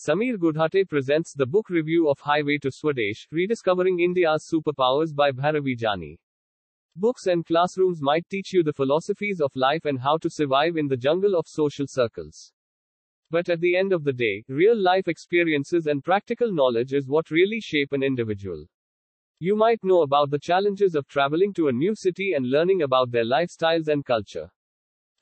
[0.00, 5.78] Samir Gudhate presents the book review of Highway to Swadesh, Rediscovering India's Superpowers by Bhairavi
[5.78, 6.18] Jani.
[6.96, 10.88] Books and classrooms might teach you the philosophies of life and how to survive in
[10.88, 12.50] the jungle of social circles.
[13.30, 17.30] But at the end of the day, real life experiences and practical knowledge is what
[17.30, 18.64] really shape an individual.
[19.38, 23.10] You might know about the challenges of traveling to a new city and learning about
[23.10, 24.50] their lifestyles and culture.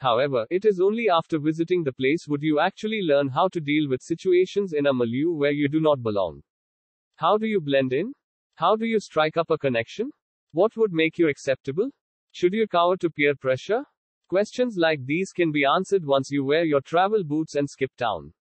[0.00, 3.88] However, it is only after visiting the place would you actually learn how to deal
[3.88, 6.42] with situations in a milieu where you do not belong.
[7.16, 8.12] How do you blend in?
[8.54, 10.10] How do you strike up a connection?
[10.52, 11.90] What would make you acceptable?
[12.30, 13.84] Should you cower to peer pressure?
[14.28, 18.32] Questions like these can be answered once you wear your travel boots and skip town.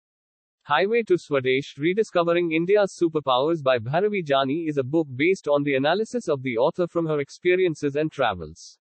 [0.62, 5.76] Highway to Swadesh Rediscovering India's Superpowers by Bhairavi Jani is a book based on the
[5.76, 8.78] analysis of the author from her experiences and travels.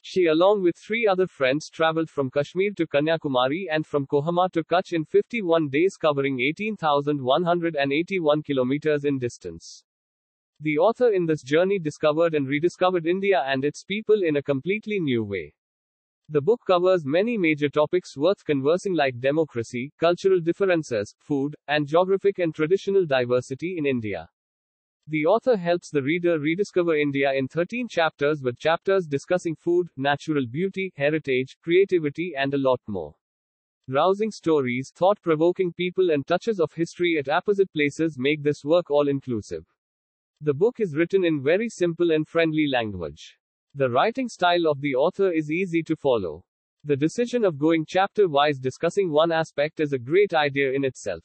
[0.00, 4.64] She along with three other friends traveled from Kashmir to Kanyakumari and from Kohima to
[4.64, 9.84] Kutch in 51 days covering 18,181 kilometers in distance.
[10.60, 14.98] The author in this journey discovered and rediscovered India and its people in a completely
[14.98, 15.54] new way.
[16.28, 22.38] The book covers many major topics worth conversing like democracy, cultural differences, food, and geographic
[22.38, 24.28] and traditional diversity in India.
[25.10, 30.44] The author helps the reader rediscover India in 13 chapters with chapters discussing food, natural
[30.46, 33.14] beauty, heritage, creativity, and a lot more.
[33.88, 38.90] Rousing stories, thought provoking people, and touches of history at opposite places make this work
[38.90, 39.64] all inclusive.
[40.42, 43.38] The book is written in very simple and friendly language.
[43.74, 46.44] The writing style of the author is easy to follow.
[46.84, 51.24] The decision of going chapter wise discussing one aspect is a great idea in itself.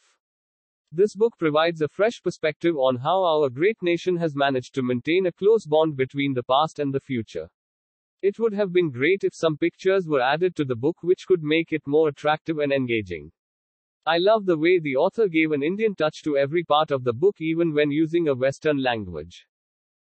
[0.95, 5.25] This book provides a fresh perspective on how our great nation has managed to maintain
[5.25, 7.49] a close bond between the past and the future.
[8.21, 11.41] It would have been great if some pictures were added to the book which could
[11.41, 13.31] make it more attractive and engaging.
[14.05, 17.13] I love the way the author gave an Indian touch to every part of the
[17.13, 19.47] book even when using a Western language.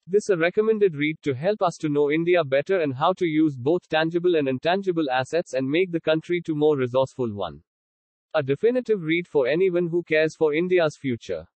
[0.07, 3.27] This is a recommended read to help us to know India better and how to
[3.27, 7.61] use both tangible and intangible assets and make the country to more resourceful one.
[8.33, 11.47] A definitive read for anyone who cares for India's future.